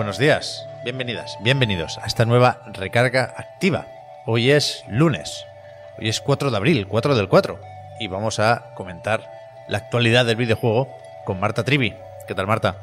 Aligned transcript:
Buenos 0.00 0.16
días, 0.16 0.66
bienvenidas, 0.82 1.36
bienvenidos 1.42 1.98
a 1.98 2.06
esta 2.06 2.24
nueva 2.24 2.62
recarga 2.72 3.34
activa. 3.36 3.86
Hoy 4.24 4.50
es 4.50 4.82
lunes, 4.88 5.44
hoy 5.98 6.08
es 6.08 6.22
4 6.22 6.50
de 6.50 6.56
abril, 6.56 6.86
4 6.88 7.14
del 7.14 7.28
4, 7.28 7.60
y 7.98 8.08
vamos 8.08 8.38
a 8.40 8.72
comentar 8.76 9.30
la 9.68 9.76
actualidad 9.76 10.24
del 10.24 10.36
videojuego 10.36 10.88
con 11.26 11.38
Marta 11.38 11.64
Trivi. 11.64 11.94
¿Qué 12.26 12.34
tal, 12.34 12.46
Marta? 12.46 12.76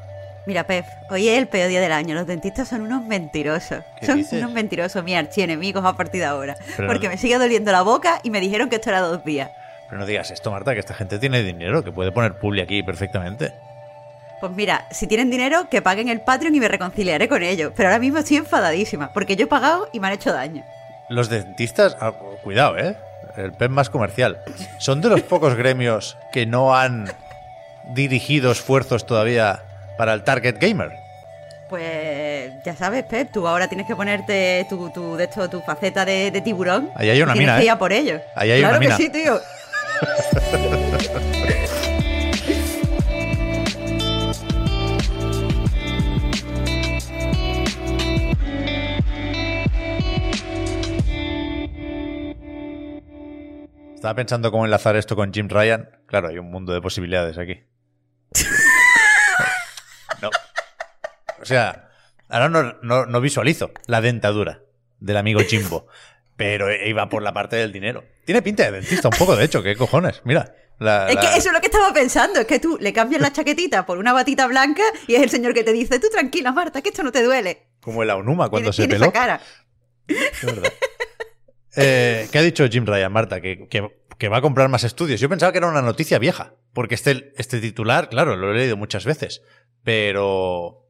Mira, 0.45 0.65
Pep, 0.67 0.85
hoy 1.09 1.27
es 1.27 1.39
el 1.39 1.47
peor 1.47 1.69
día 1.69 1.81
del 1.81 1.91
año. 1.91 2.13
Los 2.13 2.27
dentistas 2.27 2.67
son 2.67 2.81
unos 2.81 3.03
mentirosos. 3.03 3.83
¿Qué 3.99 4.05
Son 4.05 4.17
dices? 4.17 4.33
unos 4.39 4.51
mentirosos, 4.51 5.03
mis 5.03 5.15
archienemigos 5.15 5.83
a 5.85 5.93
partir 5.97 6.21
de 6.21 6.27
ahora. 6.27 6.55
Pero 6.75 6.87
porque 6.87 7.07
no- 7.07 7.13
me 7.13 7.17
sigue 7.17 7.39
doliendo 7.39 7.71
la 7.71 7.81
boca 7.81 8.19
y 8.21 8.29
me 8.29 8.39
dijeron 8.39 8.69
que 8.69 8.75
esto 8.75 8.91
era 8.91 8.99
dos 8.99 9.25
días. 9.25 9.49
Pero 9.89 9.99
no 9.99 10.05
digas 10.05 10.29
esto, 10.29 10.51
Marta, 10.51 10.75
que 10.75 10.81
esta 10.81 10.93
gente 10.93 11.17
tiene 11.17 11.41
dinero, 11.41 11.83
que 11.83 11.91
puede 11.91 12.11
poner 12.11 12.37
publi 12.37 12.61
aquí 12.61 12.83
perfectamente. 12.83 13.53
Pues 14.39 14.51
mira, 14.51 14.85
si 14.91 15.07
tienen 15.07 15.29
dinero, 15.29 15.67
que 15.69 15.81
paguen 15.81 16.09
el 16.09 16.21
Patreon 16.21 16.53
y 16.53 16.59
me 16.59 16.67
reconciliaré 16.67 17.27
con 17.27 17.41
ellos. 17.41 17.73
Pero 17.75 17.89
ahora 17.89 17.99
mismo 17.99 18.19
estoy 18.19 18.37
enfadadísima, 18.37 19.11
porque 19.13 19.35
yo 19.35 19.45
he 19.45 19.47
pagado 19.47 19.89
y 19.91 19.99
me 19.99 20.07
han 20.07 20.13
hecho 20.13 20.31
daño. 20.31 20.63
Los 21.09 21.29
dentistas, 21.29 21.97
ah, 21.99 22.11
cuidado, 22.43 22.77
¿eh? 22.77 22.95
El 23.35 23.53
PEN 23.53 23.71
más 23.71 23.89
comercial. 23.89 24.39
Son 24.77 25.01
de 25.01 25.09
los 25.09 25.21
pocos 25.21 25.55
gremios 25.55 26.17
que 26.31 26.45
no 26.45 26.75
han 26.75 27.11
dirigido 27.93 28.51
esfuerzos 28.51 29.05
todavía 29.05 29.63
para 29.97 30.13
el 30.13 30.23
target 30.23 30.57
gamer. 30.59 30.91
Pues 31.69 32.51
ya 32.63 32.75
sabes, 32.75 33.03
Pep, 33.03 33.29
tú 33.31 33.47
ahora 33.47 33.67
tienes 33.67 33.87
que 33.87 33.95
ponerte 33.95 34.65
tu, 34.69 34.89
tu, 34.91 35.15
de 35.17 35.25
esto, 35.25 35.49
tu 35.49 35.61
faceta 35.61 36.05
de, 36.05 36.31
de 36.31 36.41
tiburón. 36.41 36.89
Ahí 36.95 37.09
hay 37.09 37.21
una 37.21 37.33
y 37.33 37.39
tienes 37.39 37.55
mina, 37.55 37.57
que 37.57 37.63
ir 37.63 37.69
¿eh? 37.69 37.71
a 37.71 37.77
por 37.79 37.91
ellos. 37.91 38.21
Ahí 38.35 38.51
hay 38.51 38.59
claro 38.59 38.77
una 38.77 38.79
mina. 38.79 38.97
que 38.97 39.03
sí, 39.03 39.09
tío. 39.09 39.39
Estaba 54.07 54.15
pensando 54.15 54.51
cómo 54.51 54.63
enlazar 54.63 54.95
esto 54.95 55.17
con 55.17 55.33
Jim 55.33 55.49
Ryan. 55.49 55.89
Claro, 56.05 56.29
hay 56.29 56.37
un 56.37 56.49
mundo 56.49 56.71
de 56.71 56.79
posibilidades 56.81 57.37
aquí. 57.37 57.59
No. 60.21 60.29
O 61.41 61.45
sea, 61.45 61.89
ahora 62.29 62.47
no, 62.49 62.77
no- 62.81 63.05
no 63.05 63.21
visualizo 63.21 63.71
la 63.85 63.99
dentadura 64.01 64.61
del 64.99 65.17
amigo 65.17 65.41
Jimbo, 65.41 65.87
pero 66.37 66.73
iba 66.73 67.07
por 67.09 67.21
la 67.21 67.33
parte 67.33 67.57
del 67.57 67.71
dinero. 67.73 68.03
Tiene 68.25 68.41
pinta 68.41 68.63
de 68.63 68.71
dentista 68.71 69.09
un 69.09 69.17
poco, 69.19 69.35
de 69.35 69.43
hecho, 69.43 69.61
¿qué 69.61 69.75
cojones? 69.75 70.21
Mira. 70.23 70.55
la- 70.79 71.09
Es 71.09 71.15
la- 71.15 71.21
que 71.21 71.27
eso 71.37 71.49
es 71.49 71.53
lo 71.53 71.59
que 71.59 71.67
estaba 71.67 71.93
pensando, 71.93 72.39
es 72.39 72.47
que 72.47 72.59
tú 72.59 72.77
le 72.79 72.93
cambias 72.93 73.21
la 73.21 73.31
chaquetita 73.33 73.85
por 73.85 73.97
una 73.97 74.13
batita 74.13 74.47
blanca 74.47 74.83
y 75.05 75.15
es 75.15 75.21
el 75.21 75.29
señor 75.29 75.53
que 75.53 75.63
te 75.65 75.73
dice, 75.73 75.99
tú 75.99 76.07
tranquila, 76.09 76.51
Marta, 76.53 76.81
que 76.81 76.89
esto 76.89 77.03
no 77.03 77.11
te 77.11 77.21
duele. 77.23 77.67
Como 77.81 78.01
el 78.03 78.09
Aonuma 78.09 78.49
cuando 78.49 78.71
se 78.71 78.87
peló. 78.87 79.03
esa 79.05 79.11
cara. 79.11 79.41
Es 80.07 80.43
verdad. 80.45 80.71
Eh, 81.77 82.27
¿Qué 82.31 82.39
ha 82.39 82.41
dicho 82.41 82.67
Jim 82.67 82.85
Ryan, 82.85 83.11
Marta? 83.11 83.39
Que, 83.39 84.29
va 84.29 84.37
a 84.37 84.41
comprar 84.41 84.67
más 84.67 84.83
estudios. 84.83 85.19
Yo 85.19 85.29
pensaba 85.29 85.51
que 85.51 85.59
era 85.59 85.67
una 85.67 85.81
noticia 85.81 86.17
vieja, 86.17 86.55
porque 86.73 86.95
este, 86.95 87.33
este 87.37 87.59
titular, 87.59 88.09
claro, 88.09 88.35
lo 88.35 88.51
he 88.51 88.57
leído 88.57 88.77
muchas 88.77 89.05
veces, 89.05 89.43
pero... 89.83 90.83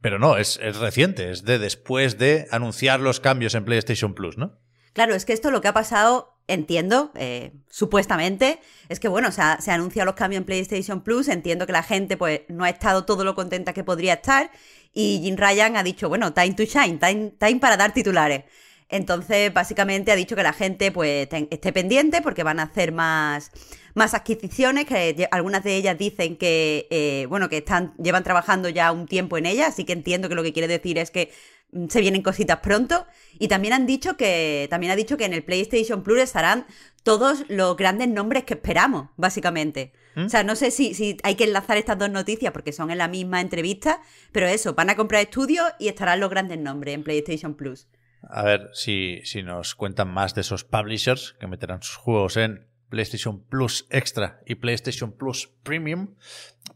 Pero 0.00 0.18
no, 0.18 0.36
es, 0.36 0.58
reciente, 0.78 1.30
es 1.30 1.44
de 1.44 1.60
después 1.60 2.18
de 2.18 2.48
anunciar 2.50 2.98
los 2.98 3.20
cambios 3.20 3.54
en 3.54 3.64
PlayStation 3.64 4.14
Plus, 4.14 4.36
¿no? 4.36 4.58
Claro, 4.94 5.14
es 5.14 5.24
que 5.24 5.32
esto 5.32 5.52
lo 5.52 5.60
que 5.60 5.68
ha 5.68 5.72
pasado, 5.72 6.40
entiendo, 6.48 7.12
eh, 7.14 7.52
supuestamente, 7.70 8.58
es 8.88 8.98
que 8.98 9.06
bueno, 9.06 9.30
se 9.30 9.42
ha, 9.42 9.60
se 9.60 9.70
ha 9.70 9.74
anunciado 9.74 10.06
los 10.06 10.16
cambios 10.16 10.40
en 10.40 10.44
PlayStation 10.44 11.02
Plus, 11.04 11.28
entiendo 11.28 11.66
que 11.66 11.72
la 11.72 11.84
gente 11.84 12.16
pues 12.16 12.40
no 12.48 12.64
ha 12.64 12.68
estado 12.70 13.04
todo 13.04 13.22
lo 13.22 13.36
contenta 13.36 13.72
que 13.72 13.84
podría 13.84 14.14
estar 14.14 14.50
y 14.92 15.20
Jim 15.22 15.36
Ryan 15.36 15.76
ha 15.76 15.82
dicho, 15.82 16.08
bueno, 16.08 16.32
time 16.32 16.54
to 16.54 16.64
shine, 16.64 16.98
time, 16.98 17.32
time 17.38 17.60
para 17.60 17.76
dar 17.76 17.94
titulares. 17.94 18.44
Entonces, 18.92 19.52
básicamente 19.52 20.12
ha 20.12 20.16
dicho 20.16 20.36
que 20.36 20.42
la 20.42 20.52
gente 20.52 20.92
pues 20.92 21.28
ten- 21.28 21.48
esté 21.50 21.72
pendiente 21.72 22.20
porque 22.22 22.42
van 22.44 22.60
a 22.60 22.64
hacer 22.64 22.92
más, 22.92 23.50
más 23.94 24.14
adquisiciones, 24.14 24.84
que 24.84 25.28
algunas 25.32 25.64
de 25.64 25.74
ellas 25.76 25.96
dicen 25.98 26.36
que, 26.36 26.86
eh, 26.90 27.26
bueno, 27.28 27.48
que 27.48 27.56
están, 27.56 27.94
llevan 27.96 28.22
trabajando 28.22 28.68
ya 28.68 28.92
un 28.92 29.06
tiempo 29.06 29.38
en 29.38 29.46
ellas, 29.46 29.68
así 29.68 29.84
que 29.84 29.94
entiendo 29.94 30.28
que 30.28 30.34
lo 30.34 30.42
que 30.42 30.52
quiere 30.52 30.68
decir 30.68 30.98
es 30.98 31.10
que 31.10 31.32
mm, 31.72 31.86
se 31.88 32.00
vienen 32.02 32.22
cositas 32.22 32.60
pronto. 32.60 33.06
Y 33.38 33.48
también 33.48 33.72
han 33.72 33.86
dicho 33.86 34.16
que, 34.18 34.66
también 34.70 34.92
ha 34.92 34.96
dicho 34.96 35.16
que 35.16 35.24
en 35.24 35.32
el 35.32 35.42
PlayStation 35.42 36.02
Plus 36.02 36.20
estarán 36.20 36.66
todos 37.02 37.44
los 37.48 37.76
grandes 37.76 38.08
nombres 38.08 38.44
que 38.44 38.54
esperamos, 38.54 39.08
básicamente. 39.16 39.92
O 40.14 40.28
sea, 40.28 40.44
no 40.44 40.54
sé 40.56 40.70
si, 40.70 40.92
si 40.92 41.16
hay 41.22 41.36
que 41.36 41.44
enlazar 41.44 41.78
estas 41.78 41.98
dos 41.98 42.10
noticias 42.10 42.52
porque 42.52 42.72
son 42.72 42.90
en 42.90 42.98
la 42.98 43.08
misma 43.08 43.40
entrevista, 43.40 44.02
pero 44.30 44.46
eso, 44.46 44.74
van 44.74 44.90
a 44.90 44.96
comprar 44.96 45.22
estudios 45.22 45.64
y 45.78 45.88
estarán 45.88 46.20
los 46.20 46.28
grandes 46.28 46.58
nombres 46.58 46.94
en 46.94 47.02
PlayStation 47.02 47.54
Plus. 47.54 47.86
A 48.28 48.42
ver 48.44 48.70
si, 48.72 49.20
si 49.24 49.42
nos 49.42 49.74
cuentan 49.74 50.08
más 50.12 50.34
de 50.34 50.42
esos 50.42 50.64
publishers 50.64 51.34
que 51.40 51.46
meterán 51.46 51.82
sus 51.82 51.96
juegos 51.96 52.36
en 52.36 52.66
PlayStation 52.88 53.42
Plus 53.42 53.86
Extra 53.90 54.40
y 54.46 54.56
PlayStation 54.56 55.12
Plus 55.12 55.50
Premium. 55.62 56.14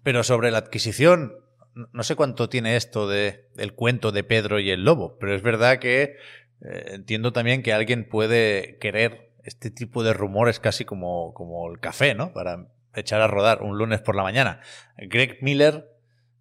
Pero 0.02 0.22
sobre 0.22 0.50
la 0.50 0.58
adquisición, 0.58 1.34
no- 1.74 2.02
sé 2.02 2.16
cuánto 2.16 2.48
tiene 2.48 2.76
esto 2.76 3.06
de 3.08 3.48
el 3.56 3.74
cuento 3.74 4.12
de 4.12 4.24
Pedro 4.24 4.58
y 4.58 4.70
el 4.70 4.84
lobo, 4.84 5.18
pero 5.18 5.34
es 5.34 5.42
verdad 5.42 5.78
que 5.78 6.16
eh, 6.62 6.84
entiendo 6.94 7.32
también 7.32 7.62
que 7.62 7.72
alguien 7.72 8.08
puede 8.08 8.78
querer 8.78 9.30
este 9.44 9.70
tipo 9.70 10.02
de 10.02 10.12
rumores 10.14 10.58
casi 10.58 10.84
como, 10.84 11.32
como 11.34 11.70
el 11.70 11.78
café, 11.80 12.14
¿no? 12.14 12.32
Para 12.32 12.68
echar 12.94 13.20
a 13.20 13.28
rodar 13.28 13.62
un 13.62 13.76
lunes 13.78 14.00
por 14.00 14.16
la 14.16 14.22
mañana. 14.22 14.60
Greg 14.96 15.38
Miller 15.42 15.86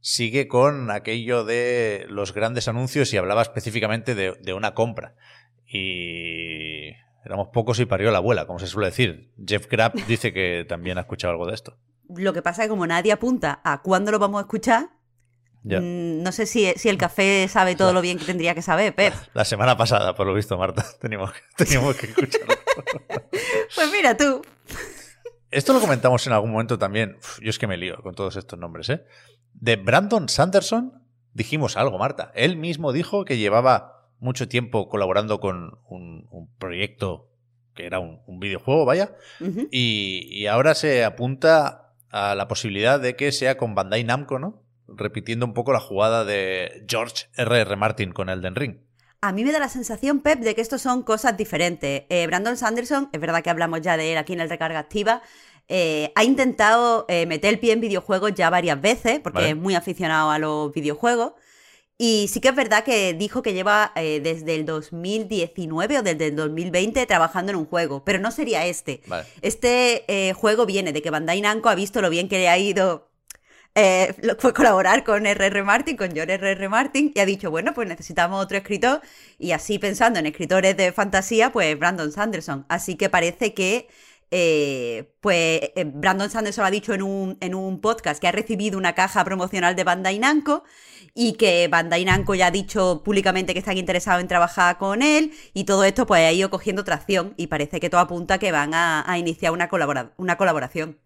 sigue 0.07 0.47
con 0.47 0.91
aquello 0.91 1.43
de 1.45 2.05
los 2.09 2.31
grandes 2.31 2.67
anuncios 2.67 3.11
y 3.11 3.17
hablaba 3.17 3.41
específicamente 3.41 4.13
de, 4.13 4.33
de 4.39 4.53
una 4.53 4.75
compra. 4.75 5.15
Y 5.67 6.89
éramos 7.25 7.47
pocos 7.51 7.79
y 7.79 7.85
parió 7.85 8.11
la 8.11 8.19
abuela, 8.19 8.45
como 8.45 8.59
se 8.59 8.67
suele 8.67 8.89
decir. 8.89 9.31
Jeff 9.47 9.67
Grapp 9.67 9.95
dice 10.07 10.31
que 10.31 10.63
también 10.69 10.99
ha 10.99 11.01
escuchado 11.01 11.31
algo 11.31 11.47
de 11.47 11.55
esto. 11.55 11.77
Lo 12.15 12.33
que 12.33 12.43
pasa 12.43 12.61
es 12.61 12.67
que 12.67 12.69
como 12.69 12.85
nadie 12.85 13.11
apunta 13.13 13.61
a 13.63 13.81
cuándo 13.81 14.11
lo 14.11 14.19
vamos 14.19 14.37
a 14.37 14.41
escuchar, 14.41 14.89
Ya. 15.63 15.79
mm, 15.81 16.21
no 16.21 16.31
sé 16.31 16.45
si, 16.45 16.71
si 16.75 16.87
el 16.89 16.99
café 16.99 17.47
sabe 17.49 17.75
todo 17.75 17.91
lo 17.91 18.01
bien 18.01 18.19
que 18.19 18.25
tendría 18.25 18.53
que 18.53 18.61
saber, 18.61 18.93
Pep. 18.93 19.11
La 19.33 19.43
semana 19.43 19.75
pasada, 19.75 20.13
por 20.13 20.27
lo 20.27 20.35
visto, 20.35 20.55
Marta, 20.55 20.85
teníamos, 21.01 21.31
teníamos 21.57 21.95
que 21.95 22.05
escucharlo. 22.05 22.53
Pues 23.73 23.91
mira 23.91 24.15
tú. 24.15 24.43
Esto 25.49 25.73
lo 25.73 25.79
comentamos 25.79 26.27
en 26.27 26.33
algún 26.33 26.51
momento 26.51 26.77
también. 26.77 27.15
Uf, 27.17 27.39
yo 27.41 27.49
es 27.49 27.57
que 27.57 27.65
me 27.65 27.77
lío 27.77 27.97
con 28.03 28.13
todos 28.13 28.35
estos 28.35 28.59
nombres, 28.59 28.89
¿eh? 28.89 29.03
De 29.59 29.75
Brandon 29.75 30.29
Sanderson 30.29 31.01
dijimos 31.33 31.77
algo, 31.77 31.97
Marta. 31.97 32.31
Él 32.35 32.57
mismo 32.57 32.91
dijo 32.91 33.25
que 33.25 33.37
llevaba 33.37 34.09
mucho 34.19 34.47
tiempo 34.47 34.89
colaborando 34.89 35.39
con 35.39 35.79
un, 35.89 36.27
un 36.31 36.49
proyecto 36.57 37.29
que 37.75 37.85
era 37.85 37.99
un, 37.99 38.21
un 38.25 38.39
videojuego, 38.39 38.85
vaya, 38.85 39.15
y, 39.69 40.29
y 40.31 40.47
ahora 40.47 40.75
se 40.75 41.03
apunta 41.03 41.93
a 42.09 42.33
la 42.33 42.47
posibilidad 42.47 42.99
de 42.99 43.17
que 43.17 43.33
sea 43.33 43.57
con 43.57 43.75
Bandai 43.75 44.05
Namco, 44.05 44.39
¿no? 44.39 44.63
Repitiendo 44.87 45.45
un 45.45 45.53
poco 45.53 45.73
la 45.73 45.81
jugada 45.81 46.23
de 46.23 46.85
George 46.87 47.25
R.R. 47.35 47.75
Martin 47.75 48.13
con 48.13 48.29
Elden 48.29 48.55
Ring. 48.55 48.77
A 49.19 49.33
mí 49.33 49.43
me 49.43 49.51
da 49.51 49.59
la 49.59 49.69
sensación, 49.69 50.21
Pep, 50.21 50.39
de 50.39 50.55
que 50.55 50.61
estos 50.61 50.81
son 50.81 51.03
cosas 51.03 51.35
diferentes. 51.35 52.03
Eh, 52.09 52.27
Brandon 52.27 52.55
Sanderson, 52.55 53.09
es 53.11 53.19
verdad 53.19 53.43
que 53.43 53.49
hablamos 53.49 53.81
ya 53.81 53.97
de 53.97 54.13
él 54.13 54.17
aquí 54.17 54.33
en 54.33 54.39
el 54.39 54.49
Recarga 54.49 54.79
Activa, 54.79 55.21
eh, 55.67 56.11
ha 56.15 56.23
intentado 56.23 57.05
eh, 57.07 57.25
meter 57.25 57.53
el 57.53 57.59
pie 57.59 57.73
en 57.73 57.81
videojuegos 57.81 58.33
ya 58.33 58.49
varias 58.49 58.79
veces, 58.81 59.19
porque 59.19 59.39
Vale. 59.39 59.49
es 59.51 59.57
muy 59.57 59.75
aficionado 59.75 60.31
a 60.31 60.39
los 60.39 60.73
videojuegos. 60.73 61.33
Y 61.97 62.27
sí 62.27 62.41
que 62.41 62.49
es 62.49 62.55
verdad 62.55 62.83
que 62.83 63.13
dijo 63.13 63.41
que 63.41 63.53
lleva 63.53 63.93
eh, 63.95 64.19
desde 64.21 64.55
el 64.55 64.65
2019 64.65 65.99
o 65.99 66.03
desde 66.03 66.27
el 66.27 66.35
2020 66.35 67.05
trabajando 67.05 67.53
en 67.53 67.57
un 67.57 67.65
juego, 67.65 68.03
pero 68.03 68.19
no 68.19 68.31
sería 68.31 68.65
este. 68.65 69.01
Vale. 69.07 69.25
Este 69.41 70.33
juego 70.35 70.65
viene 70.65 70.91
de 70.91 71.01
que 71.01 71.09
Bandai 71.09 71.39
Namco 71.39 71.69
ha 71.69 71.75
visto 71.75 72.01
lo 72.01 72.09
bien 72.09 72.27
que 72.27 72.37
le 72.37 72.49
ha 72.49 72.57
ido 72.57 73.09
eh, 73.77 74.15
fue 74.39 74.53
colaborar 74.53 75.03
con 75.03 75.25
R.R. 75.25 75.63
Martin, 75.63 75.97
con 75.97 76.11
George 76.13 76.35
R.R. 76.35 76.69
Martin, 76.69 77.11
y 77.13 77.19
ha 77.19 77.25
dicho, 77.25 77.51
bueno, 77.51 77.73
pues 77.73 77.89
necesitamos 77.89 78.41
otro 78.41 78.57
escritor, 78.57 79.01
y 79.37 79.51
así 79.51 79.79
pensando 79.79 80.17
en 80.17 80.25
escritores 80.25 80.77
de 80.77 80.93
fantasía, 80.93 81.51
pues 81.51 81.77
Brandon 81.77 82.09
Sanderson. 82.09 82.65
Así 82.69 82.95
que 82.95 83.09
parece 83.09 83.53
que 83.53 83.89
eh, 84.31 85.13
pues 85.21 85.61
eh, 85.75 85.83
Brandon 85.85 86.29
Sanderson 86.29 86.65
ha 86.65 86.71
dicho 86.71 86.93
en 86.93 87.01
un, 87.01 87.37
en 87.41 87.55
un 87.55 87.79
podcast 87.79 88.19
que 88.19 88.27
ha 88.27 88.31
recibido 88.31 88.77
una 88.77 88.93
caja 88.93 89.23
promocional 89.23 89.75
de 89.75 89.83
Bandai 89.83 90.19
Namco 90.19 90.63
y 91.13 91.33
que 91.33 91.67
Bandai 91.67 92.05
Namco 92.05 92.35
ya 92.35 92.47
ha 92.47 92.51
dicho 92.51 93.01
públicamente 93.03 93.53
que 93.53 93.59
están 93.59 93.77
interesados 93.77 94.21
en 94.21 94.27
trabajar 94.27 94.77
con 94.77 95.01
él 95.01 95.31
y 95.53 95.63
todo 95.63 95.83
esto 95.83 96.05
pues 96.05 96.21
ha 96.21 96.31
ido 96.31 96.49
cogiendo 96.49 96.83
tracción 96.83 97.33
y 97.37 97.47
parece 97.47 97.79
que 97.79 97.89
todo 97.89 98.01
apunta 98.01 98.37
que 98.37 98.51
van 98.51 98.73
a, 98.73 99.05
iniciar 99.17 99.53
una, 99.53 99.69
una 100.17 100.37
colaboración. 100.37 100.99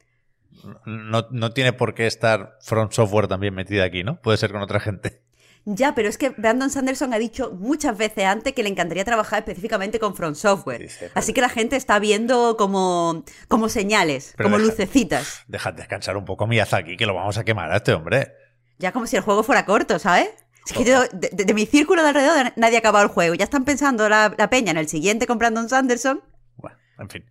No, 0.86 1.27
no 1.30 1.51
tiene 1.51 1.74
por 1.74 1.94
qué 1.94 2.07
estar 2.07 2.57
Front 2.62 2.92
Software 2.92 3.27
también 3.27 3.54
metida 3.54 3.83
aquí, 3.83 4.04
¿no? 4.04 4.19
Puede 4.21 4.38
ser 4.38 4.51
con 4.51 4.62
otra 4.62 4.80
gente. 4.80 5.21
Ya, 5.66 5.94
pero 5.94 6.10
es 6.10 6.18
que 6.18 6.30
Brandon 6.30 6.70
Sanderson 6.70 7.14
ha 7.14 7.20
dicho 7.20 7.52
muchas 7.52 7.96
veces 7.98 8.26
antes 8.26 8.54
que 8.54 8.64
le 8.64 8.70
encantaría 8.70 9.06
trabajar 9.06 9.40
específicamente 9.40 10.00
con 10.00 10.16
Front 10.16 10.36
Software. 10.36 10.90
Así 11.14 11.34
que 11.34 11.42
la 11.42 11.50
gente 11.50 11.76
está 11.76 12.00
viendo 12.00 12.58
como, 12.58 13.24
como 13.48 13.70
señales, 13.70 14.34
Pero 14.38 14.48
como 14.50 14.58
deja- 14.58 14.72
lucecitas. 14.72 15.44
Dejad 15.48 15.74
descansar 15.74 16.18
un 16.18 16.26
poco 16.26 16.46
a 16.46 16.48
Miyazaki, 16.48 16.98
que 16.98 17.06
lo 17.06 17.14
vamos 17.14 17.38
a 17.38 17.44
quemar 17.44 17.72
a 17.72 17.78
este 17.78 17.94
hombre. 17.94 18.34
Ya 18.80 18.92
como 18.94 19.06
si 19.06 19.16
el 19.18 19.22
juego 19.22 19.44
fuera 19.44 19.66
corto, 19.66 20.00
¿sabes? 20.00 20.30
Es 20.66 20.74
que 20.74 20.84
yo, 20.86 21.02
de, 21.12 21.30
de- 21.34 21.46
de 21.46 21.54
mi 21.54 21.66
círculo 21.66 22.02
de 22.04 22.10
alrededor, 22.10 22.54
nadie 22.56 22.78
ha 22.78 22.80
acabado 22.80 23.04
el 23.06 23.12
juego. 23.12 23.36
Ya 23.36 23.44
están 23.44 23.66
pensando 23.66 24.08
la, 24.10 24.34
la 24.38 24.50
peña 24.50 24.72
en 24.72 24.78
el 24.78 24.88
siguiente 24.88 25.28
con 25.28 25.38
Brandon 25.38 25.68
Sanderson. 25.70 26.24
Bueno, 26.56 26.78
en 26.98 27.10
fin. 27.10 27.26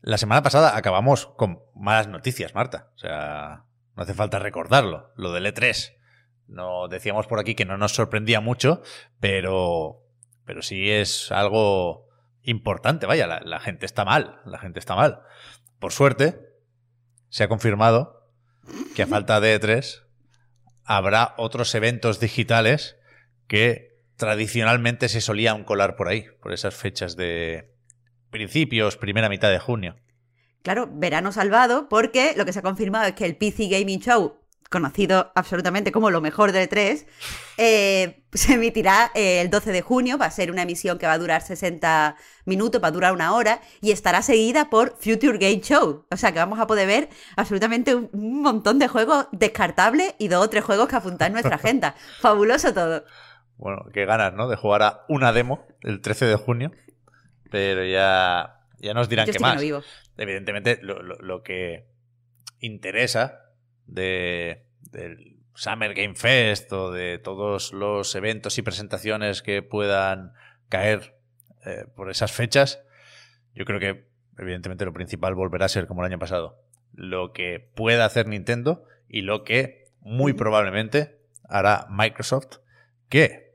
La 0.00 0.18
semana 0.18 0.42
pasada 0.42 0.76
acabamos 0.76 1.26
con 1.36 1.60
malas 1.74 2.08
noticias, 2.08 2.54
Marta. 2.54 2.90
O 2.96 2.98
sea, 2.98 3.64
no 3.96 4.02
hace 4.02 4.14
falta 4.14 4.38
recordarlo. 4.38 5.12
Lo 5.16 5.32
del 5.32 5.46
E3. 5.46 5.92
No 6.46 6.88
decíamos 6.88 7.26
por 7.26 7.38
aquí 7.38 7.54
que 7.54 7.64
no 7.64 7.76
nos 7.76 7.92
sorprendía 7.92 8.40
mucho, 8.40 8.82
pero, 9.20 10.02
pero 10.44 10.62
sí 10.62 10.90
es 10.90 11.32
algo 11.32 12.08
importante. 12.42 13.06
Vaya, 13.06 13.26
la, 13.26 13.60
gente 13.60 13.86
está 13.86 14.04
mal. 14.04 14.40
La 14.44 14.58
gente 14.58 14.78
está 14.78 14.94
mal. 14.94 15.22
Por 15.78 15.92
suerte, 15.92 16.38
se 17.28 17.44
ha 17.44 17.48
confirmado 17.48 18.30
que 18.94 19.02
a 19.02 19.06
falta 19.06 19.40
de 19.40 19.60
E3 19.60 20.02
habrá 20.84 21.34
otros 21.38 21.74
eventos 21.74 22.20
digitales 22.20 22.96
que 23.48 23.94
tradicionalmente 24.16 25.08
se 25.08 25.20
solían 25.20 25.64
colar 25.64 25.96
por 25.96 26.08
ahí, 26.08 26.26
por 26.40 26.52
esas 26.52 26.74
fechas 26.74 27.16
de 27.16 27.74
principios, 28.30 28.96
primera 28.96 29.28
mitad 29.28 29.50
de 29.50 29.58
junio. 29.58 29.96
Claro, 30.62 30.88
verano 30.90 31.30
salvado, 31.32 31.88
porque 31.88 32.32
lo 32.36 32.44
que 32.44 32.52
se 32.52 32.60
ha 32.60 32.62
confirmado 32.62 33.06
es 33.06 33.14
que 33.14 33.26
el 33.26 33.36
PC 33.36 33.68
Gaming 33.68 34.00
Show, 34.00 34.38
conocido 34.70 35.30
absolutamente 35.34 35.92
como 35.92 36.10
lo 36.10 36.20
mejor 36.20 36.52
de 36.52 36.68
E3, 36.68 37.06
eh, 37.58 38.24
se 38.32 38.54
emitirá 38.54 39.10
eh, 39.14 39.40
el 39.40 39.50
12 39.50 39.72
de 39.72 39.82
junio. 39.82 40.18
Va 40.18 40.26
a 40.26 40.30
ser 40.30 40.50
una 40.50 40.62
emisión 40.62 40.98
que 40.98 41.06
va 41.06 41.12
a 41.12 41.18
durar 41.18 41.42
60 41.42 42.16
minutos, 42.44 42.82
va 42.82 42.88
a 42.88 42.92
durar 42.92 43.12
una 43.12 43.34
hora, 43.34 43.60
y 43.80 43.92
estará 43.92 44.22
seguida 44.22 44.70
por 44.70 44.96
Future 44.96 45.38
Game 45.38 45.60
Show. 45.60 46.06
O 46.10 46.16
sea 46.16 46.32
que 46.32 46.38
vamos 46.38 46.58
a 46.58 46.66
poder 46.66 46.86
ver 46.86 47.08
absolutamente 47.36 47.94
un, 47.94 48.42
montón 48.42 48.78
de 48.78 48.88
juegos 48.88 49.26
descartables 49.32 50.14
y 50.18 50.28
dos 50.28 50.44
o 50.44 50.50
tres 50.50 50.64
juegos 50.64 50.88
que 50.88 50.96
apuntar 50.96 51.28
en 51.28 51.34
nuestra 51.34 51.56
agenda. 51.56 51.94
Fabuloso 52.20 52.74
todo. 52.74 53.04
Bueno, 53.56 53.86
qué 53.92 54.04
ganas, 54.04 54.34
¿no? 54.34 54.48
De 54.48 54.56
jugar 54.56 54.82
a 54.82 55.04
una 55.08 55.32
demo 55.32 55.66
el 55.82 56.00
13 56.00 56.24
de 56.26 56.36
junio. 56.36 56.72
Pero 57.50 57.84
ya, 57.84 58.60
ya 58.80 58.94
nos 58.94 59.08
dirán 59.08 59.26
Yo 59.26 59.32
qué 59.32 59.38
que 59.38 59.42
más. 59.42 59.54
no 59.54 59.60
vivo. 59.60 59.82
Evidentemente, 60.16 60.80
lo, 60.82 61.02
lo- 61.02 61.18
lo 61.20 61.42
que 61.42 61.86
interesa 62.58 63.43
de, 63.86 64.66
del 64.90 65.38
Summer 65.54 65.94
Game 65.94 66.14
Fest 66.14 66.72
o 66.72 66.90
de 66.90 67.18
todos 67.18 67.72
los 67.72 68.14
eventos 68.14 68.58
y 68.58 68.62
presentaciones 68.62 69.42
que 69.42 69.62
puedan 69.62 70.32
caer 70.68 71.16
eh, 71.64 71.86
por 71.94 72.10
esas 72.10 72.32
fechas, 72.32 72.82
yo 73.54 73.64
creo 73.64 73.80
que 73.80 74.08
evidentemente 74.38 74.84
lo 74.84 74.92
principal 74.92 75.34
volverá 75.34 75.66
a 75.66 75.68
ser 75.68 75.86
como 75.86 76.02
el 76.02 76.10
año 76.10 76.18
pasado. 76.18 76.60
Lo 76.92 77.32
que 77.32 77.70
pueda 77.74 78.04
hacer 78.04 78.26
Nintendo 78.26 78.84
y 79.08 79.22
lo 79.22 79.44
que 79.44 79.84
muy 80.00 80.32
probablemente 80.32 81.20
hará 81.48 81.86
Microsoft, 81.90 82.58
que 83.08 83.54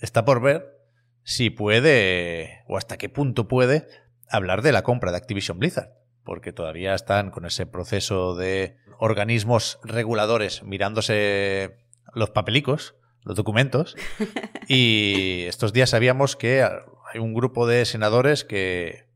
está 0.00 0.24
por 0.24 0.40
ver 0.40 0.78
si 1.22 1.50
puede 1.50 2.62
o 2.66 2.76
hasta 2.76 2.96
qué 2.96 3.08
punto 3.08 3.48
puede 3.48 3.86
hablar 4.30 4.62
de 4.62 4.72
la 4.72 4.82
compra 4.82 5.10
de 5.10 5.18
Activision 5.18 5.58
Blizzard, 5.58 5.92
porque 6.28 6.52
todavía 6.52 6.94
están 6.94 7.30
con 7.30 7.46
ese 7.46 7.64
proceso 7.64 8.34
de 8.34 8.76
organismos 8.98 9.80
reguladores 9.82 10.62
mirándose 10.62 11.78
los 12.12 12.28
papelicos, 12.28 12.96
los 13.22 13.34
documentos, 13.34 13.96
y 14.68 15.44
estos 15.46 15.72
días 15.72 15.88
sabíamos 15.88 16.36
que 16.36 16.62
hay 16.62 17.18
un 17.18 17.32
grupo 17.32 17.66
de 17.66 17.86
senadores 17.86 18.44
que, 18.44 19.06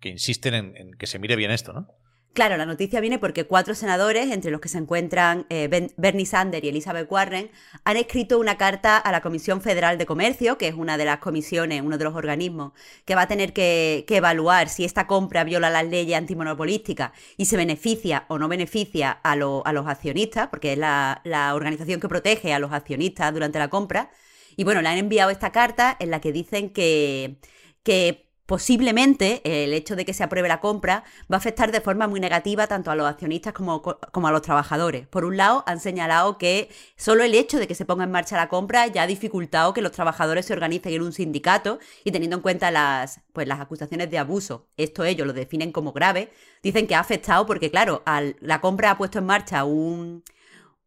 que 0.00 0.08
insisten 0.08 0.54
en, 0.54 0.74
en 0.78 0.94
que 0.94 1.06
se 1.06 1.18
mire 1.18 1.36
bien 1.36 1.50
esto, 1.50 1.74
¿no? 1.74 1.88
Claro, 2.34 2.56
la 2.56 2.64
noticia 2.64 3.00
viene 3.00 3.18
porque 3.18 3.44
cuatro 3.44 3.74
senadores, 3.74 4.30
entre 4.30 4.50
los 4.50 4.62
que 4.62 4.70
se 4.70 4.78
encuentran 4.78 5.44
eh, 5.50 5.68
Bernie 5.98 6.24
Sanders 6.24 6.64
y 6.64 6.68
Elizabeth 6.70 7.06
Warren, 7.10 7.50
han 7.84 7.98
escrito 7.98 8.38
una 8.38 8.56
carta 8.56 8.96
a 8.96 9.12
la 9.12 9.20
Comisión 9.20 9.60
Federal 9.60 9.98
de 9.98 10.06
Comercio, 10.06 10.56
que 10.56 10.68
es 10.68 10.74
una 10.74 10.96
de 10.96 11.04
las 11.04 11.18
comisiones, 11.18 11.82
uno 11.82 11.98
de 11.98 12.04
los 12.04 12.14
organismos, 12.14 12.72
que 13.04 13.14
va 13.14 13.22
a 13.22 13.28
tener 13.28 13.52
que, 13.52 14.06
evaluar 14.08 14.70
si 14.70 14.84
esta 14.84 15.06
compra 15.06 15.44
viola 15.44 15.68
las 15.68 15.84
leyes 15.86 16.16
antimonopolísticas 16.16 17.12
y 17.36 17.44
se 17.44 17.58
beneficia 17.58 18.24
o 18.28 18.38
no 18.38 18.48
beneficia 18.48 19.10
a 19.10 19.36
los 19.36 19.86
accionistas, 19.86 20.48
porque 20.48 20.72
es 20.72 20.78
la, 20.78 21.20
la 21.24 21.54
organización 21.54 22.00
que 22.00 22.08
protege 22.08 22.54
a 22.54 22.58
los 22.58 22.72
accionistas 22.72 23.32
durante 23.34 23.58
la 23.58 23.68
compra. 23.68 24.10
Y 24.56 24.64
bueno, 24.64 24.80
le 24.80 24.88
han 24.88 24.98
enviado 24.98 25.30
esta 25.30 25.52
carta 25.52 25.96
en 26.00 26.10
la 26.10 26.20
que 26.20 26.32
dicen 26.32 26.70
que, 26.70 27.36
que 27.82 28.21
posiblemente 28.46 29.40
el 29.44 29.72
hecho 29.72 29.96
de 29.96 30.04
que 30.04 30.14
se 30.14 30.24
apruebe 30.24 30.48
la 30.48 30.60
compra 30.60 31.04
va 31.30 31.36
a 31.36 31.38
afectar 31.38 31.72
de 31.72 31.80
forma 31.80 32.08
muy 32.08 32.20
negativa 32.20 32.66
tanto 32.66 32.90
a 32.90 32.96
los 32.96 33.06
accionistas 33.06 33.52
como, 33.52 33.82
a 33.82 34.30
los 34.32 34.42
trabajadores. 34.42 35.06
Por 35.06 35.24
un 35.24 35.36
lado, 35.36 35.64
han 35.66 35.80
señalado 35.80 36.38
que 36.38 36.68
solo 36.96 37.24
el 37.24 37.34
hecho 37.34 37.58
de 37.58 37.66
que 37.66 37.74
se 37.74 37.84
ponga 37.84 38.04
en 38.04 38.10
marcha 38.10 38.36
la 38.36 38.48
compra 38.48 38.86
ya 38.88 39.02
ha 39.02 39.06
dificultado 39.06 39.72
que 39.72 39.82
los 39.82 39.92
trabajadores 39.92 40.46
se 40.46 40.52
organicen 40.52 40.92
en 40.92 41.02
un 41.02 41.12
sindicato 41.12 41.78
y 42.04 42.10
teniendo 42.10 42.36
en 42.36 42.42
cuenta 42.42 42.70
las, 42.70 43.20
pues, 43.32 43.46
las 43.46 43.60
acusaciones 43.60 44.10
de 44.10 44.18
abuso, 44.18 44.66
esto 44.76 45.04
ellos 45.04 45.26
lo 45.26 45.32
definen 45.32 45.72
como 45.72 45.92
grave, 45.92 46.32
dicen 46.62 46.86
que 46.86 46.94
ha 46.94 47.00
afectado 47.00 47.46
porque, 47.46 47.70
claro, 47.70 48.02
la 48.40 48.60
compra 48.60 48.90
ha 48.90 48.98
puesto 48.98 49.18
en 49.18 49.26
marcha 49.26 49.64
un 49.64 50.24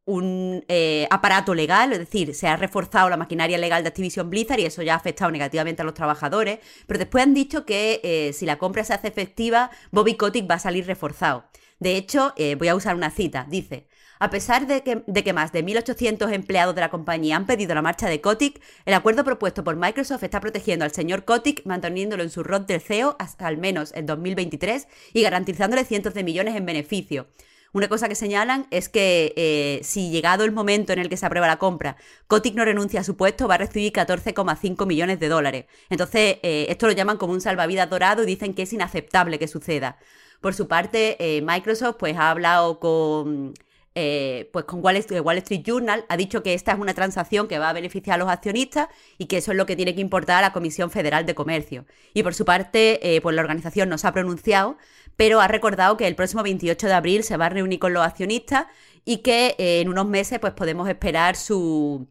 un 0.06 0.64
eh, 0.68 1.08
aparato 1.10 1.54
legal, 1.56 1.92
es 1.92 2.00
decir, 2.00 2.34
se 2.36 2.48
ha 2.48 2.56
reforzado 2.56 3.10
la 3.10 3.18
maquinaria 3.18 3.58
legal 3.58 3.84
de 3.84 3.90
Activision 3.90 4.30
Blizzard 4.30 4.60
y 4.60 4.66
eso 4.66 4.84
ya 4.84 4.94
ha 4.94 4.98
afectado 4.98 5.32
negativamente 5.32 5.82
a 5.82 5.86
los 5.86 5.96
trabajadores, 5.96 6.60
pero 6.86 7.00
después 7.00 7.24
han 7.24 7.34
dicho 7.34 7.66
que 7.66 8.02
eh, 8.04 8.34
si 8.34 8.46
la 8.46 8.58
compra 8.58 8.84
se 8.84 8.94
hace 8.94 9.08
efectiva, 9.08 9.72
Bobby 9.92 10.16
Kotick 10.16 10.50
va 10.50 10.56
a 10.56 10.60
salir 10.60 10.86
reforzado. 10.86 11.46
De 11.80 11.98
hecho, 11.98 12.34
eh, 12.38 12.56
voy 12.56 12.68
a 12.68 12.76
usar 12.76 12.96
una 12.96 13.10
cita, 13.10 13.48
dice, 13.50 13.88
a 14.20 14.30
pesar 14.30 14.66
de 14.66 14.82
que, 14.82 15.34
más 15.34 15.52
de 15.52 15.66
1.800 15.66 16.32
empleados 16.34 16.74
de 16.74 16.82
la 16.82 16.90
compañía 16.90 17.36
han 17.36 17.46
pedido 17.46 17.76
la 17.76 17.82
marcha 17.82 18.08
de 18.08 18.22
Kotick, 18.22 18.62
el 18.86 18.94
acuerdo 18.94 19.24
propuesto 19.24 19.64
por 19.64 19.76
Microsoft 19.76 20.24
está 20.24 20.40
protegiendo 20.40 20.86
al 20.86 20.92
señor 20.92 21.26
Kotick, 21.26 21.66
manteniéndolo 21.66 22.24
en 22.24 22.30
su 22.30 22.44
rol 22.44 22.66
de 22.66 22.80
CEO 22.80 23.18
hasta 23.20 23.48
al 23.48 23.58
menos 23.58 23.92
el 23.94 24.06
2023 24.06 24.88
y 25.14 25.22
garantizándole 25.22 25.84
cientos 25.84 26.14
de 26.14 26.24
millones 26.24 26.56
en 26.56 26.66
beneficio. 26.66 27.28
Una 27.76 27.90
cosa 27.90 28.08
que 28.08 28.16
señalan 28.16 28.68
es 28.72 28.88
que 28.88 29.34
eh, 29.36 29.82
si 29.84 30.10
llegado 30.10 30.46
el 30.46 30.54
momento 30.54 30.94
en 30.94 31.00
el 31.00 31.10
que 31.10 31.18
se 31.18 31.26
aprueba 31.26 31.46
la 31.46 31.58
compra, 31.58 31.98
Kotick 32.28 32.56
no 32.56 32.64
renuncia 32.64 33.02
a 33.02 33.04
su 33.04 33.18
puesto, 33.18 33.50
va 33.50 33.56
a 33.56 33.58
recibir 33.58 33.92
14,5 33.92 34.86
millones 34.88 35.20
de 35.20 35.28
dólares. 35.28 35.66
Entonces, 35.90 36.38
eh, 36.42 36.68
esto 36.70 36.88
lo 36.88 36.94
llaman 36.94 37.18
como 37.18 37.34
un 37.34 37.42
salvavidas 37.42 37.90
dorado 37.90 38.24
y 38.24 38.28
dicen 38.28 38.54
que 38.54 38.62
es 38.62 38.72
inaceptable 38.72 39.40
que 39.40 39.50
suceda. 39.50 39.98
Por 40.40 40.54
su 40.54 40.70
parte, 40.70 41.18
eh, 41.20 41.42
Microsoft 41.42 41.98
pues, 42.00 42.16
ha 42.16 42.30
hablado 42.30 42.80
con, 42.80 43.54
eh, 43.94 44.50
pues 44.54 44.64
con 44.64 44.82
Wall 44.82 44.96
Street, 44.96 45.64
Journal, 45.66 46.06
ha 46.08 46.16
dicho 46.16 46.44
que 46.44 46.54
esta 46.54 46.72
es 46.72 46.80
una 46.80 46.94
transacción 46.94 47.50
que 47.50 47.60
va 47.60 47.72
a 47.72 47.74
beneficiar 47.74 48.16
a 48.16 48.20
los 48.20 48.30
accionistas 48.30 48.88
y 49.18 49.26
que 49.26 49.36
eso 49.36 49.52
es 49.52 49.58
lo 49.58 49.66
que 49.66 49.76
tiene 49.76 49.94
que 49.94 50.00
importar 50.00 50.38
a 50.38 50.42
la 50.42 50.54
Comisión 50.54 50.92
Federal 50.92 51.26
de 51.26 51.36
Comercio. 51.36 51.84
Y 52.14 52.24
por 52.24 52.36
su 52.36 52.46
parte, 52.46 53.20
pues 53.22 53.36
la 53.36 53.42
organización 53.42 53.90
no 53.90 53.98
se 53.98 54.08
ha 54.08 54.14
pronunciado, 54.14 54.78
pero 55.16 55.42
ha 55.42 55.48
recordado 55.48 55.98
que 55.98 56.08
el 56.08 56.16
próximo 56.16 56.44
28 56.44 56.88
de 56.88 56.94
abril 56.94 57.24
se 57.24 57.38
va 57.38 57.46
a 57.48 57.50
reunir 57.50 57.80
con 57.80 57.94
los 57.94 58.04
accionistas 58.06 58.66
y 59.06 59.18
que 59.18 59.56
eh, 59.58 59.82
en 59.82 59.90
unos 59.90 60.06
meses 60.08 60.40
pues 60.40 60.54
podemos 60.54 60.88
esperar 60.90 61.36
su 61.36 62.08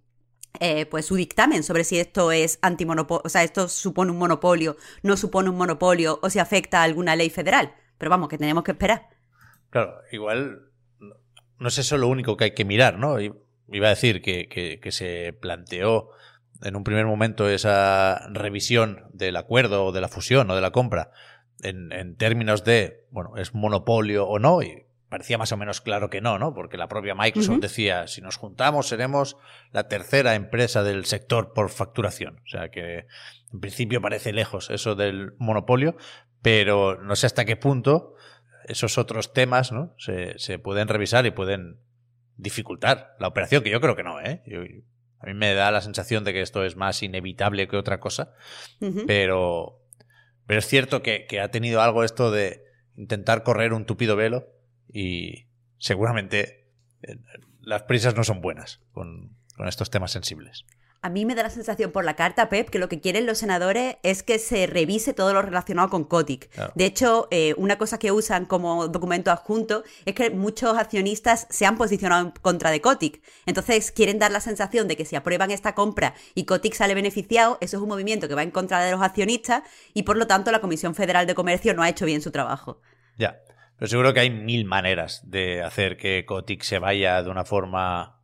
eh, 0.60 0.86
pues 0.86 1.06
su 1.06 1.16
dictamen 1.16 1.64
sobre 1.64 1.82
si 1.82 1.98
esto 1.98 2.30
es 2.30 2.58
antimonopolio, 2.62 3.22
o 3.24 3.28
sea, 3.28 3.42
esto 3.42 3.68
supone 3.68 4.12
un 4.12 4.18
monopolio, 4.18 4.76
no 5.02 5.16
supone 5.16 5.50
un 5.50 5.56
monopolio 5.56 6.20
o 6.22 6.30
si 6.30 6.38
afecta 6.38 6.80
a 6.80 6.84
alguna 6.84 7.16
ley 7.16 7.28
federal. 7.28 7.74
Pero 7.98 8.10
vamos, 8.10 8.28
que 8.28 8.38
tenemos 8.38 8.62
que 8.62 8.70
esperar. 8.70 9.08
Claro, 9.70 9.96
igual 10.12 10.60
no- 11.58 11.68
es 11.68 11.78
eso 11.78 11.96
lo 11.98 12.06
único 12.06 12.36
que 12.36 12.44
hay 12.44 12.50
que 12.54 12.64
mirar, 12.64 12.98
¿no? 12.98 13.18
Iba 13.20 13.86
a 13.86 13.90
decir 13.90 14.22
que- 14.22 14.48
que 14.80 14.92
se 14.92 15.32
planteó 15.32 16.10
en 16.62 16.76
un 16.76 16.84
primer 16.84 17.06
momento 17.06 17.48
esa 17.48 18.28
revisión 18.30 19.06
del 19.12 19.36
acuerdo 19.36 19.86
o 19.86 19.92
de 19.92 20.00
la 20.00 20.08
fusión 20.08 20.48
o 20.50 20.54
de 20.54 20.60
la 20.60 20.70
compra 20.70 21.10
en, 21.64 21.92
en 21.92 22.16
términos 22.16 22.64
de, 22.64 23.06
bueno, 23.10 23.36
¿es 23.36 23.54
monopolio 23.54 24.26
o 24.26 24.38
no? 24.38 24.62
Y 24.62 24.84
parecía 25.08 25.38
más 25.38 25.52
o 25.52 25.56
menos 25.56 25.80
claro 25.80 26.10
que 26.10 26.20
no, 26.20 26.38
¿no? 26.38 26.54
Porque 26.54 26.76
la 26.76 26.88
propia 26.88 27.14
Microsoft 27.14 27.60
decía, 27.60 28.06
si 28.08 28.20
nos 28.20 28.36
juntamos 28.36 28.88
seremos 28.88 29.36
la 29.72 29.86
tercera 29.88 30.34
empresa 30.34 30.82
del 30.82 31.04
sector 31.04 31.52
por 31.52 31.70
facturación. 31.70 32.40
O 32.44 32.48
sea 32.48 32.70
que 32.70 33.06
en 33.52 33.60
principio 33.60 34.00
parece 34.00 34.32
lejos 34.32 34.70
eso 34.70 34.94
del 34.96 35.34
monopolio, 35.38 35.96
pero 36.42 37.00
no 37.00 37.14
sé 37.16 37.26
hasta 37.26 37.44
qué 37.44 37.56
punto 37.56 38.14
esos 38.66 38.98
otros 38.98 39.32
temas 39.32 39.72
¿no? 39.72 39.94
se, 39.98 40.38
se 40.38 40.58
pueden 40.58 40.88
revisar 40.88 41.26
y 41.26 41.30
pueden 41.30 41.78
dificultar 42.36 43.14
la 43.20 43.28
operación, 43.28 43.62
que 43.62 43.70
yo 43.70 43.80
creo 43.80 43.94
que 43.96 44.02
no, 44.02 44.20
¿eh? 44.20 44.42
Yo- 44.46 44.62
a 45.20 45.26
mí 45.26 45.32
me 45.34 45.54
da 45.54 45.70
la 45.70 45.80
sensación 45.80 46.22
de 46.24 46.34
que 46.34 46.42
esto 46.42 46.64
es 46.64 46.76
más 46.76 47.02
inevitable 47.02 47.66
que 47.68 47.76
otra 47.78 47.98
cosa, 47.98 48.34
pero, 49.06 49.80
pero 50.46 50.58
es 50.58 50.66
cierto 50.66 51.02
que, 51.02 51.26
que 51.26 51.40
ha 51.40 51.50
tenido 51.50 51.80
algo 51.80 52.04
esto 52.04 52.30
de 52.30 52.64
intentar 52.96 53.42
correr 53.42 53.72
un 53.72 53.86
tupido 53.86 54.16
velo 54.16 54.48
y 54.92 55.46
seguramente 55.78 56.68
eh, 57.02 57.16
las 57.60 57.82
prisas 57.84 58.14
no 58.14 58.24
son 58.24 58.40
buenas 58.40 58.80
con, 58.92 59.36
con 59.56 59.68
estos 59.68 59.90
temas 59.90 60.12
sensibles. 60.12 60.64
A 61.04 61.10
mí 61.10 61.26
me 61.26 61.34
da 61.34 61.42
la 61.42 61.50
sensación 61.50 61.92
por 61.92 62.02
la 62.06 62.16
carta, 62.16 62.48
Pep, 62.48 62.70
que 62.70 62.78
lo 62.78 62.88
que 62.88 62.98
quieren 62.98 63.26
los 63.26 63.36
senadores 63.36 63.98
es 64.02 64.22
que 64.22 64.38
se 64.38 64.66
revise 64.66 65.12
todo 65.12 65.34
lo 65.34 65.42
relacionado 65.42 65.90
con 65.90 66.04
Kotick. 66.04 66.48
Claro. 66.48 66.72
De 66.74 66.86
hecho, 66.86 67.28
eh, 67.30 67.52
una 67.58 67.76
cosa 67.76 67.98
que 67.98 68.10
usan 68.10 68.46
como 68.46 68.88
documento 68.88 69.30
adjunto 69.30 69.84
es 70.06 70.14
que 70.14 70.30
muchos 70.30 70.78
accionistas 70.78 71.46
se 71.50 71.66
han 71.66 71.76
posicionado 71.76 72.24
en 72.24 72.30
contra 72.30 72.70
de 72.70 72.80
Kotick. 72.80 73.20
Entonces, 73.44 73.92
quieren 73.92 74.18
dar 74.18 74.32
la 74.32 74.40
sensación 74.40 74.88
de 74.88 74.96
que 74.96 75.04
si 75.04 75.14
aprueban 75.14 75.50
esta 75.50 75.74
compra 75.74 76.14
y 76.34 76.46
Kotick 76.46 76.72
sale 76.72 76.94
beneficiado, 76.94 77.58
eso 77.60 77.76
es 77.76 77.82
un 77.82 77.90
movimiento 77.90 78.26
que 78.26 78.34
va 78.34 78.42
en 78.42 78.50
contra 78.50 78.82
de 78.82 78.90
los 78.90 79.02
accionistas 79.02 79.62
y 79.92 80.04
por 80.04 80.16
lo 80.16 80.26
tanto 80.26 80.52
la 80.52 80.62
Comisión 80.62 80.94
Federal 80.94 81.26
de 81.26 81.34
Comercio 81.34 81.74
no 81.74 81.82
ha 81.82 81.90
hecho 81.90 82.06
bien 82.06 82.22
su 82.22 82.30
trabajo. 82.30 82.80
Ya, 83.18 83.42
pero 83.76 83.88
seguro 83.90 84.14
que 84.14 84.20
hay 84.20 84.30
mil 84.30 84.64
maneras 84.64 85.20
de 85.28 85.62
hacer 85.62 85.98
que 85.98 86.24
Kotick 86.24 86.62
se 86.62 86.78
vaya 86.78 87.22
de 87.22 87.28
una 87.28 87.44
forma 87.44 88.22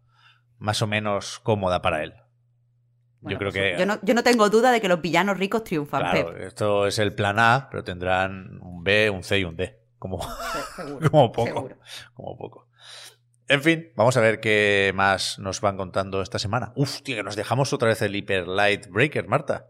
más 0.58 0.80
o 0.80 0.86
menos 0.86 1.40
cómoda 1.40 1.82
para 1.82 2.02
él. 2.02 2.14
Bueno, 3.20 3.34
yo 3.34 3.38
creo 3.38 3.50
pues, 3.52 3.74
que... 3.74 3.78
Yo 3.80 3.86
no, 3.86 3.98
yo 4.02 4.14
no 4.14 4.22
tengo 4.22 4.48
duda 4.48 4.72
de 4.72 4.80
que 4.80 4.88
los 4.88 5.00
villanos 5.00 5.38
ricos 5.38 5.64
triunfan, 5.64 6.00
Claro, 6.02 6.32
Pep. 6.32 6.40
esto 6.46 6.86
es 6.86 6.98
el 6.98 7.14
plan 7.14 7.38
A, 7.38 7.68
pero 7.70 7.84
tendrán 7.84 8.58
un 8.62 8.82
B, 8.82 9.10
un 9.10 9.22
C 9.22 9.38
y 9.38 9.44
un 9.44 9.56
D. 9.56 9.78
Como, 9.98 10.18
Seguro, 10.76 11.10
como 11.10 11.32
poco. 11.32 11.46
seguro. 11.48 11.76
Como 12.14 12.36
poco. 12.38 12.66
En 13.48 13.62
fin, 13.62 13.92
vamos 13.96 14.16
a 14.16 14.20
ver 14.20 14.40
qué 14.40 14.92
más 14.94 15.38
nos 15.38 15.60
van 15.60 15.76
contando 15.76 16.22
esta 16.22 16.38
semana. 16.38 16.72
Uf, 16.76 17.02
tío, 17.02 17.16
que 17.16 17.22
nos 17.22 17.36
dejamos 17.36 17.72
otra 17.72 17.88
vez 17.88 18.00
el 18.02 18.14
Hyper 18.14 18.46
Light 18.48 18.86
Breaker, 18.88 19.26
Marta. 19.28 19.66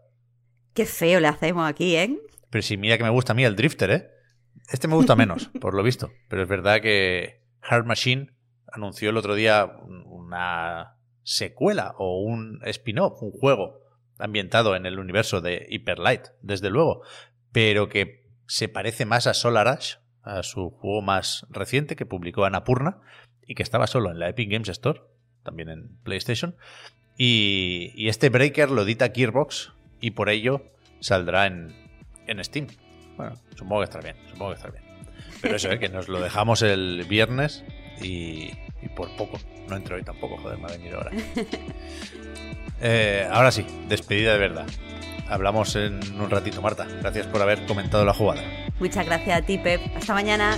Qué 0.73 0.85
feo 0.85 1.19
le 1.19 1.27
hacemos 1.27 1.67
aquí, 1.67 1.95
¿eh? 1.97 2.17
Pero 2.49 2.61
si 2.61 2.77
mira 2.77 2.97
que 2.97 3.03
me 3.03 3.09
gusta 3.09 3.33
a 3.33 3.35
mí 3.35 3.43
el 3.43 3.55
Drifter, 3.55 3.91
¿eh? 3.91 4.09
Este 4.69 4.87
me 4.87 4.95
gusta 4.95 5.15
menos, 5.15 5.49
por 5.59 5.73
lo 5.73 5.83
visto. 5.83 6.11
Pero 6.29 6.43
es 6.43 6.47
verdad 6.47 6.79
que 6.79 7.41
Hard 7.61 7.85
Machine 7.85 8.31
anunció 8.71 9.09
el 9.09 9.17
otro 9.17 9.35
día 9.35 9.65
un- 9.65 10.03
una 10.05 10.95
secuela 11.23 11.93
o 11.97 12.21
un 12.21 12.59
spin-off, 12.65 13.21
un 13.21 13.31
juego 13.31 13.81
ambientado 14.19 14.75
en 14.75 14.85
el 14.85 14.99
universo 14.99 15.41
de 15.41 15.65
Hyper 15.69 15.99
Light, 15.99 16.27
desde 16.41 16.69
luego, 16.69 17.03
pero 17.51 17.89
que 17.89 18.25
se 18.47 18.67
parece 18.69 19.05
más 19.05 19.27
a 19.27 19.33
Solar 19.33 19.67
Ash, 19.67 19.95
a 20.23 20.43
su 20.43 20.69
juego 20.69 21.01
más 21.01 21.47
reciente 21.49 21.95
que 21.95 22.05
publicó 22.05 22.45
Annapurna 22.45 23.01
y 23.45 23.55
que 23.55 23.63
estaba 23.63 23.87
solo 23.87 24.11
en 24.11 24.19
la 24.19 24.29
Epic 24.29 24.51
Games 24.51 24.69
Store, 24.69 25.01
también 25.43 25.69
en 25.69 25.97
PlayStation. 26.03 26.55
Y, 27.17 27.91
y 27.95 28.09
este 28.09 28.29
Breaker 28.29 28.69
lo 28.69 28.83
edita 28.83 29.11
Gearbox 29.13 29.73
y 29.99 30.11
por 30.11 30.29
ello 30.29 30.63
saldrá 30.99 31.47
en, 31.47 31.73
en 32.27 32.43
Steam. 32.43 32.67
Bueno, 33.17 33.35
supongo 33.55 33.79
que 33.79 33.85
estará 33.85 34.03
bien, 34.03 34.15
supongo 34.29 34.51
que 34.51 34.55
estará 34.55 34.73
bien. 34.73 34.85
Pero 35.41 35.55
eso, 35.55 35.71
¿eh? 35.71 35.79
que 35.79 35.89
nos 35.89 36.07
lo 36.07 36.21
dejamos 36.21 36.61
el 36.61 37.05
viernes 37.09 37.63
y, 38.01 38.51
y 38.81 38.89
por 38.89 39.15
poco. 39.15 39.37
No 39.67 39.75
entro 39.75 39.95
hoy 39.95 40.03
tampoco, 40.03 40.37
joder, 40.37 40.57
me 40.57 40.65
ha 40.65 40.71
venido 40.71 40.97
ahora. 40.97 41.11
Eh, 42.83 43.27
ahora 43.31 43.51
sí, 43.51 43.63
despedida 43.87 44.33
de 44.33 44.39
verdad. 44.39 44.65
Hablamos 45.29 45.75
en 45.75 45.99
un 46.19 46.31
ratito, 46.31 46.63
Marta. 46.63 46.87
Gracias 46.99 47.27
por 47.27 47.39
haber 47.39 47.67
comentado 47.67 48.03
la 48.03 48.13
jugada. 48.13 48.41
Muchas 48.79 49.05
gracias 49.05 49.37
a 49.37 49.45
ti, 49.45 49.59
Pep. 49.59 49.79
Hasta 49.95 50.15
mañana. 50.15 50.57